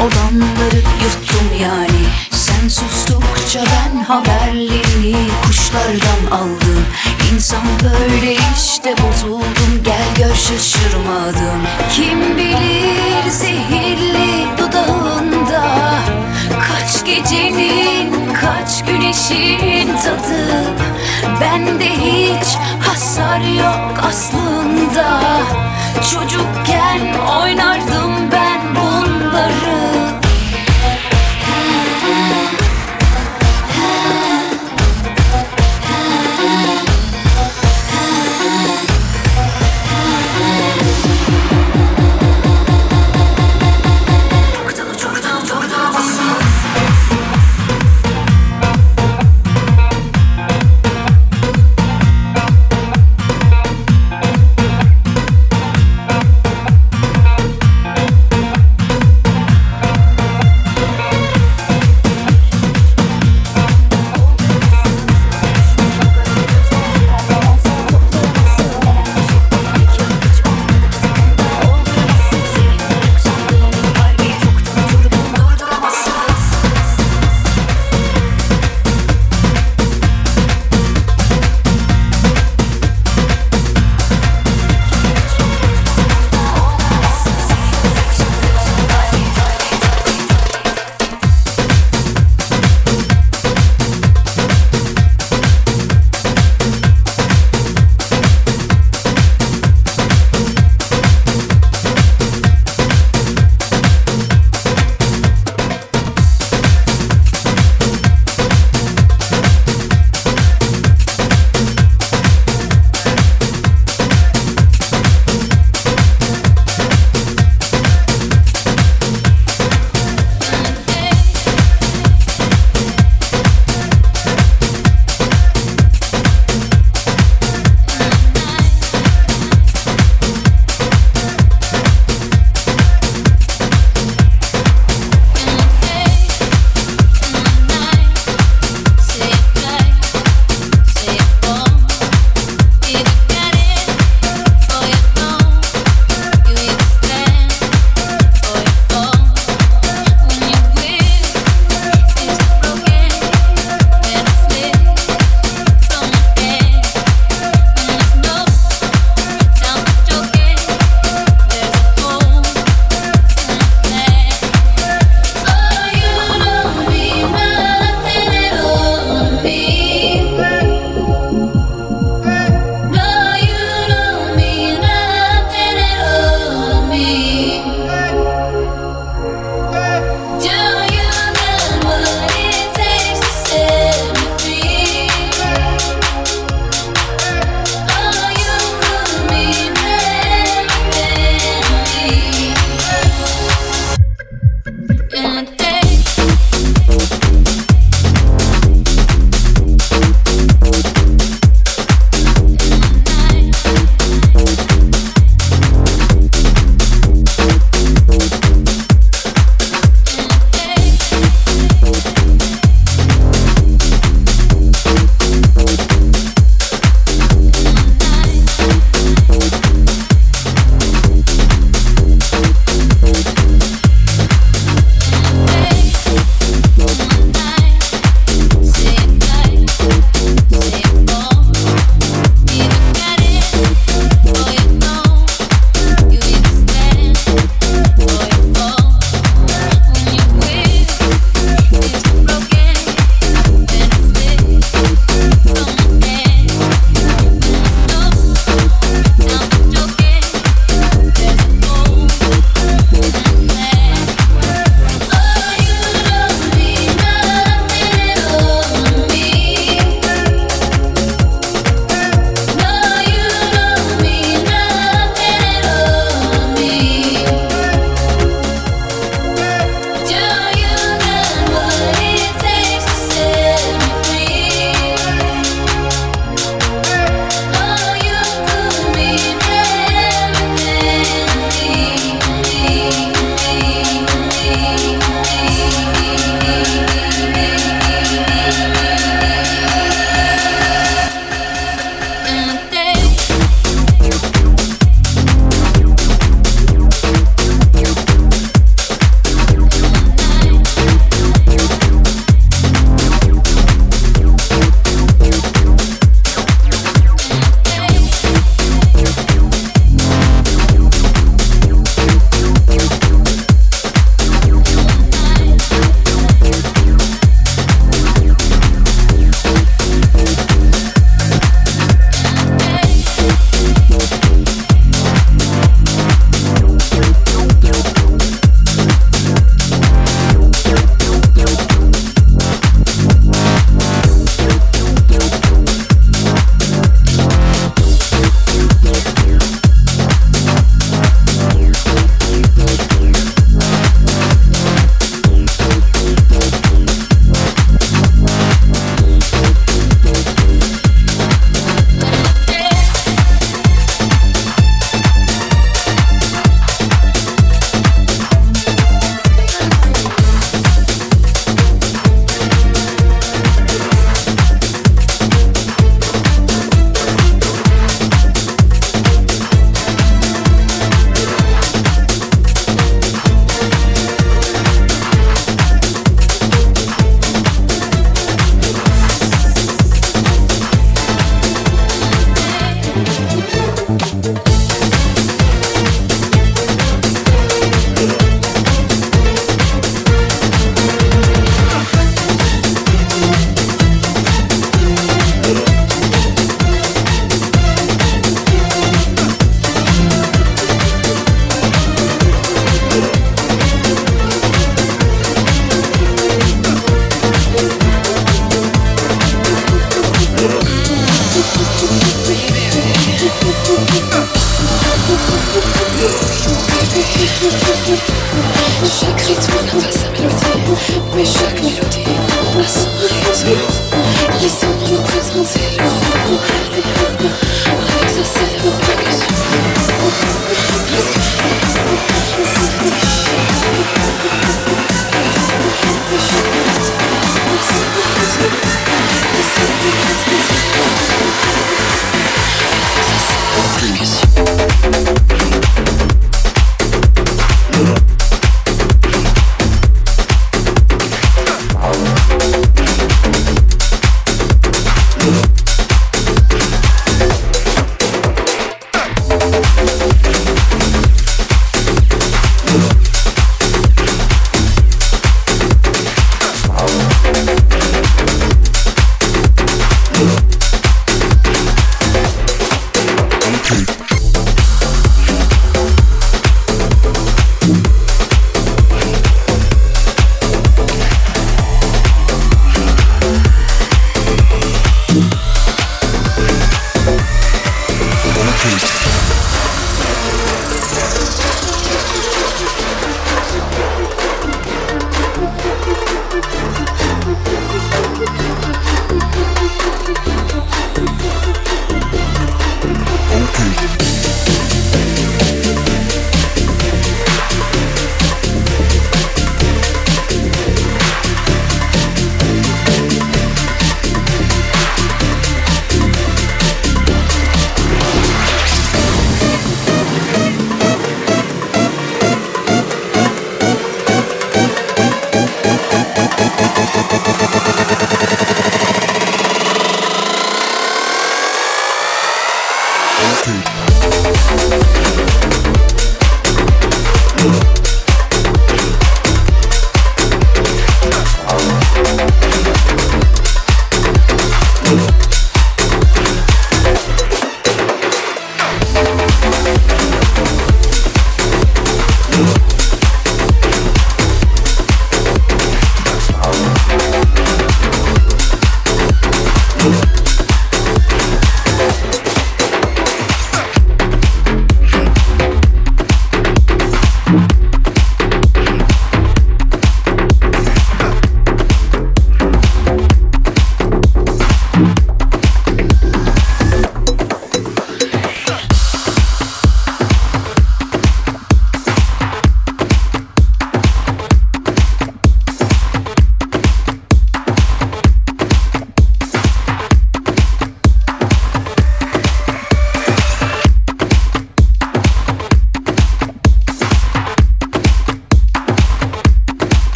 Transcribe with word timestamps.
Olanları 0.00 0.76
yuttum 0.76 1.62
yani. 1.62 2.04
Sen 2.30 2.68
sustukça 2.68 3.60
ben 3.60 4.04
haberlerini 4.04 5.16
Kuşlardan 5.46 6.36
aldım. 6.36 6.84
İnsan 7.32 7.62
böyle 7.82 8.32
işte 8.56 8.94
bozuldum. 9.02 9.82
Gel 9.84 10.14
gör 10.18 10.34
şaşırmadım. 10.34 11.60
Kim 11.92 12.36
bilir 12.36 13.30
zehirli 13.30 14.46
dudağında 14.58 15.64
Kaç 16.68 17.04
gecenin 17.04 18.34
kaç 18.34 18.84
güneşin 18.84 19.96
tadı? 19.96 20.64
Bende 21.40 21.90
hiç 21.90 22.46
hasar 22.88 23.40
yok 23.40 24.04
aslında. 24.08 25.20
Çocukken 26.12 27.14
oynardım 27.42 28.19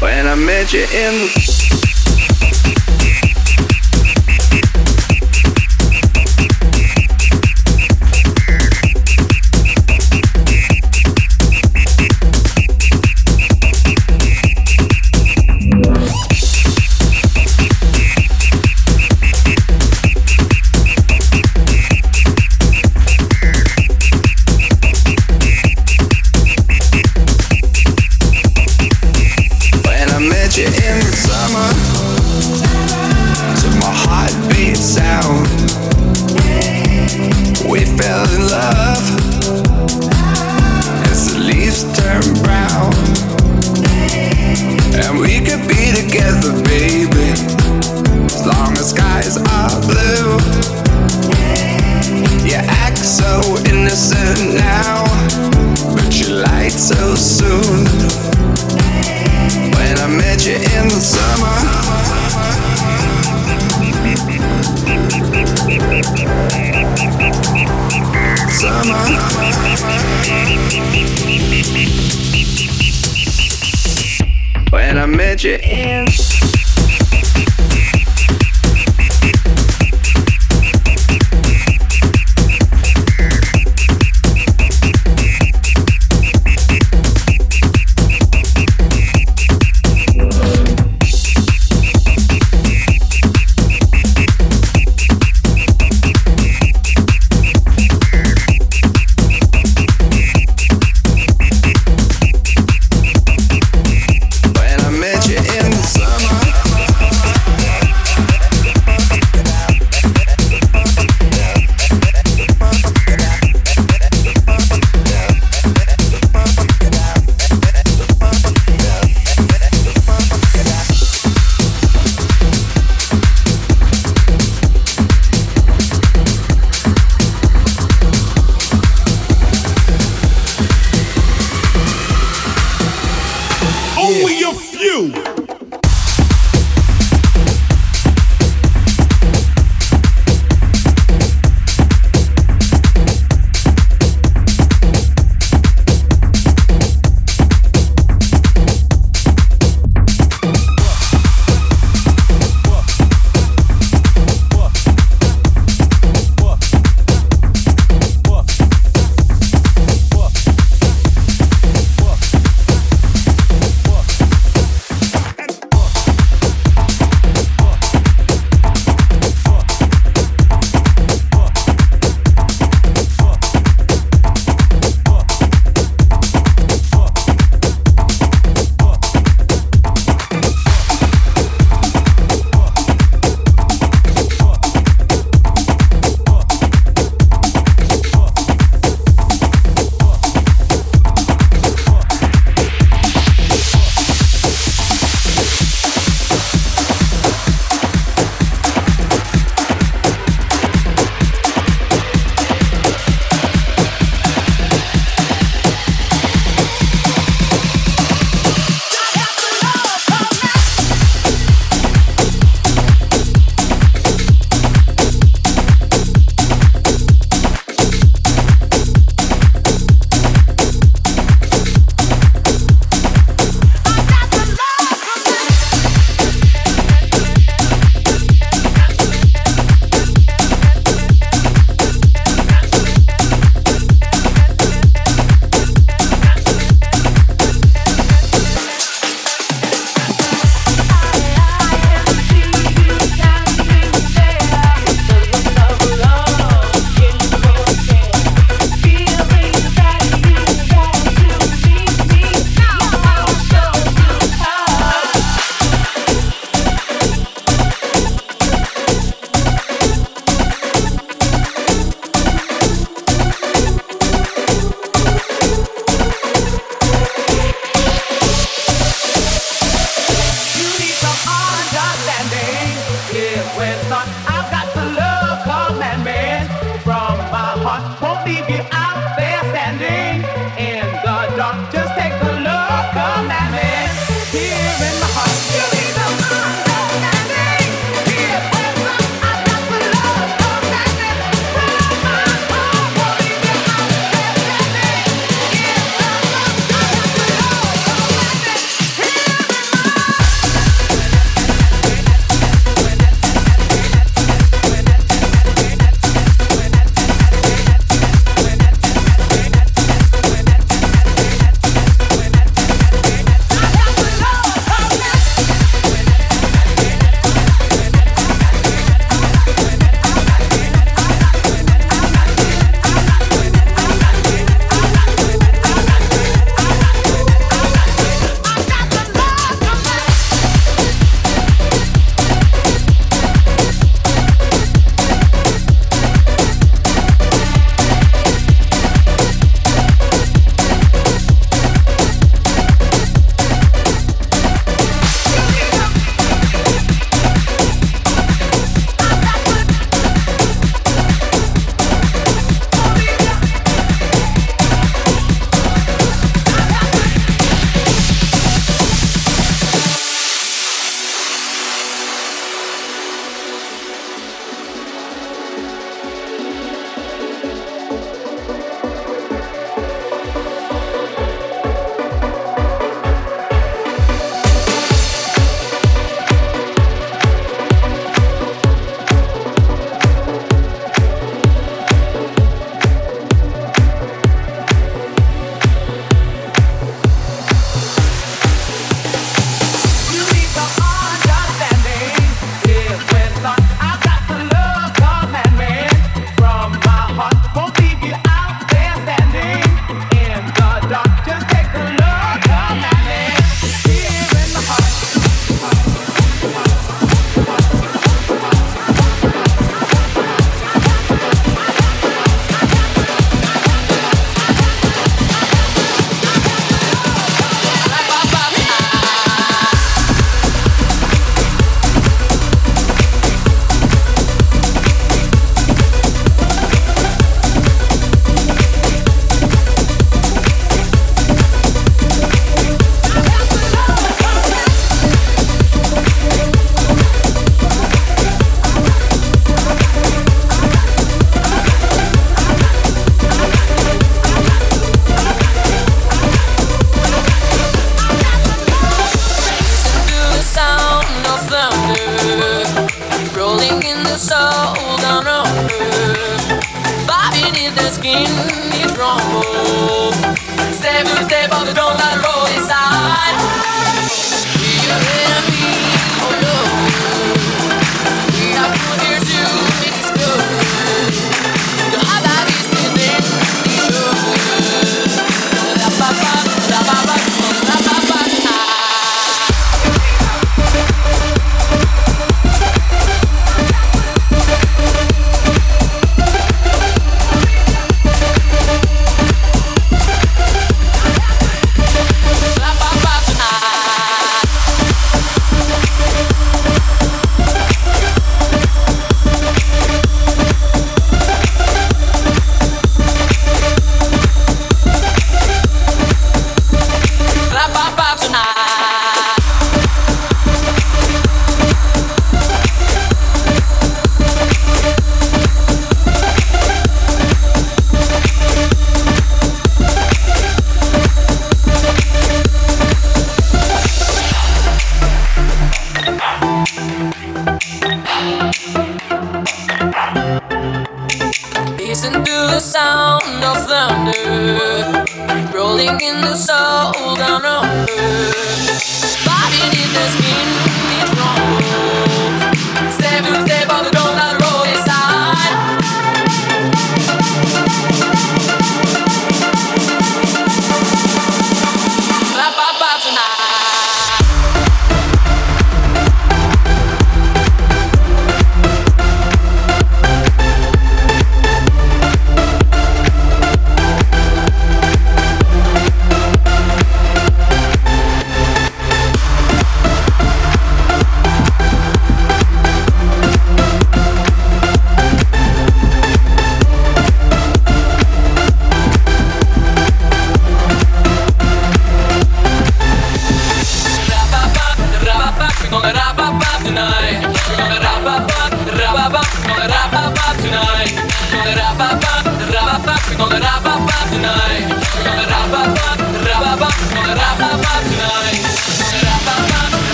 When 0.00 0.26
I 0.26 0.34
met 0.34 0.72
you 0.72 0.80
in 0.80 0.86
the 0.88 1.53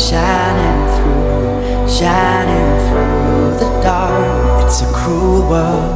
shining 0.00 0.80
through, 0.96 1.86
shining 1.86 2.70
through 2.88 3.52
the 3.60 3.68
dark. 3.84 4.64
It's 4.64 4.80
a 4.80 4.90
cruel 4.94 5.42
world. 5.46 5.94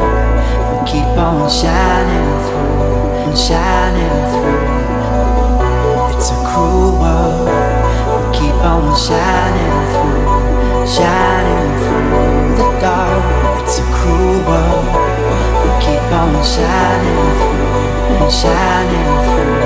We 0.68 0.76
keep 0.84 1.08
on 1.16 1.48
shining 1.48 2.30
through 2.44 3.24
and 3.24 3.36
shining 3.36 4.18
through. 4.28 4.68
It's 6.12 6.28
a 6.30 6.38
cruel 6.44 7.00
world. 7.00 7.48
We 7.48 8.20
keep 8.36 8.60
on 8.60 8.94
shining 8.94 9.76
through. 9.92 10.84
shining 10.86 11.68
through 11.80 12.60
the 12.60 12.68
dark. 12.84 13.24
It's 13.62 13.78
a 13.78 13.86
cruel 13.96 14.38
world. 14.44 14.86
We 15.64 15.70
keep 15.80 16.04
on 16.12 16.44
shining 16.44 17.24
through 17.40 18.20
and 18.20 18.30
shining 18.30 19.12
through. 19.24 19.64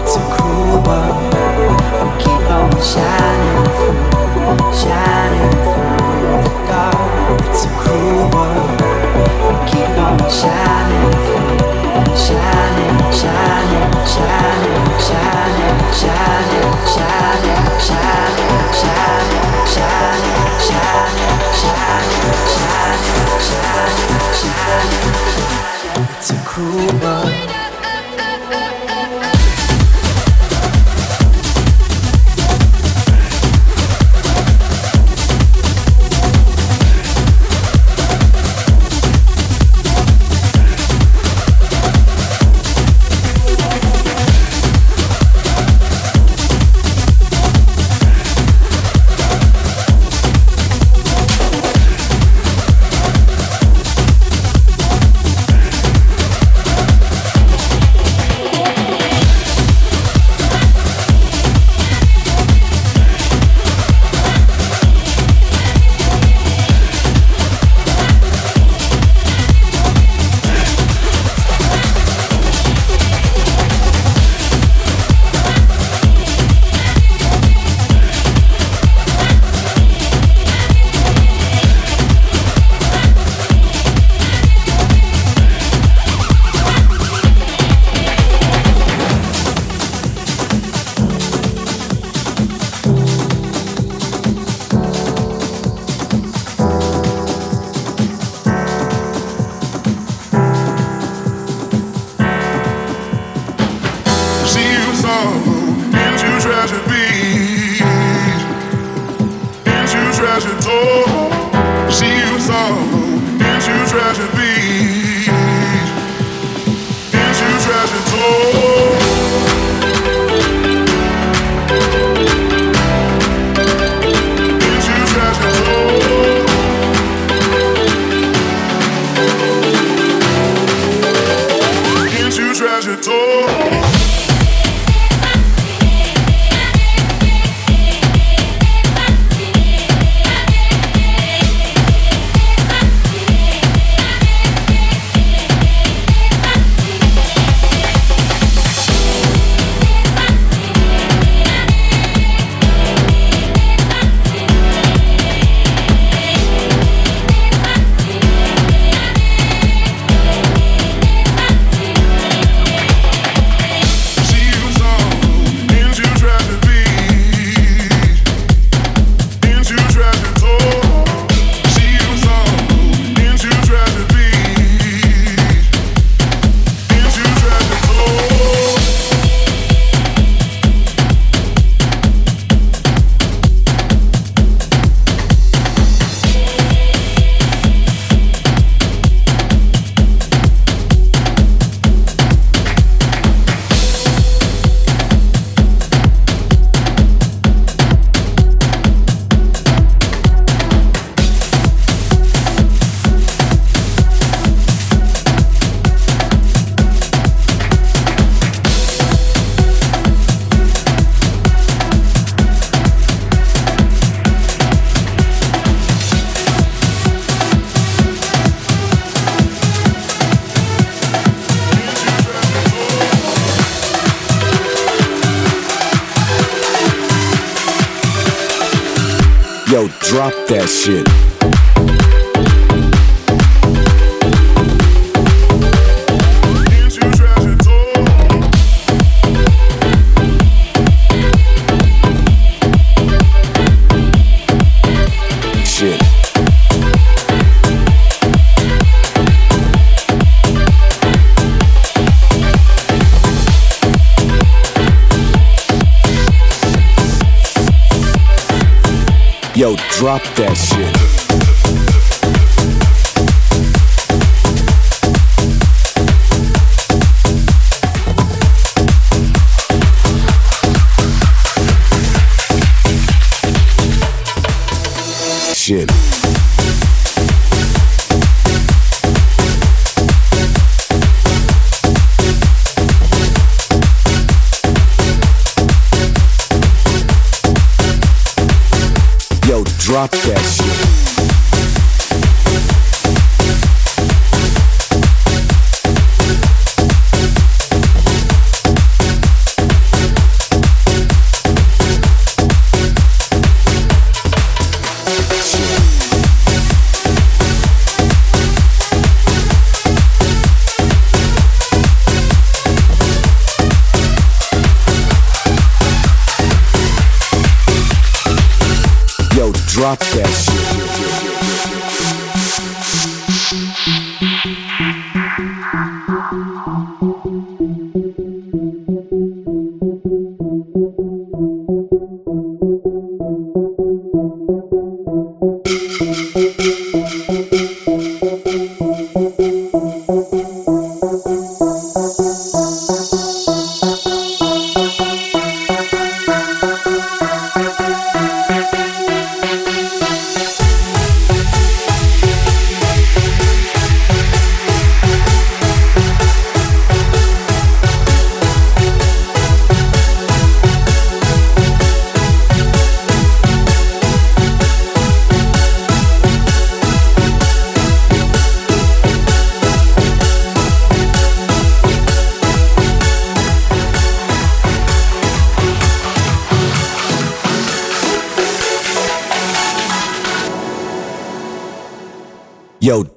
It's 0.00 0.16
a 0.16 0.18
cruel 0.32 0.80
world. 0.82 1.35
It's 26.18 26.30
a 26.30 26.44
cruel 26.44 26.98
world. 27.00 27.65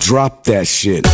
Drop 0.09 0.43
that 0.43 0.65
shit. 0.67 1.05